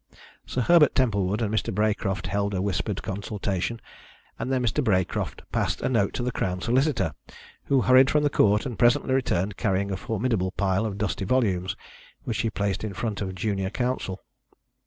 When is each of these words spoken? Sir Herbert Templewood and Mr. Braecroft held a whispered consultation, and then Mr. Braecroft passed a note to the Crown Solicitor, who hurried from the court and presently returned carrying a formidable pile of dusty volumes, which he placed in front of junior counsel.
Sir 0.47 0.61
Herbert 0.61 0.95
Templewood 0.95 1.43
and 1.43 1.53
Mr. 1.53 1.71
Braecroft 1.71 2.25
held 2.25 2.55
a 2.55 2.61
whispered 2.63 3.03
consultation, 3.03 3.79
and 4.39 4.51
then 4.51 4.63
Mr. 4.65 4.83
Braecroft 4.83 5.43
passed 5.51 5.79
a 5.83 5.89
note 5.89 6.15
to 6.15 6.23
the 6.23 6.31
Crown 6.31 6.59
Solicitor, 6.59 7.13
who 7.65 7.81
hurried 7.81 8.09
from 8.09 8.23
the 8.23 8.31
court 8.31 8.65
and 8.65 8.79
presently 8.79 9.13
returned 9.13 9.57
carrying 9.57 9.91
a 9.91 9.97
formidable 9.97 10.53
pile 10.53 10.87
of 10.87 10.97
dusty 10.97 11.23
volumes, 11.25 11.75
which 12.23 12.39
he 12.41 12.49
placed 12.49 12.83
in 12.83 12.95
front 12.95 13.21
of 13.21 13.35
junior 13.35 13.69
counsel. 13.69 14.23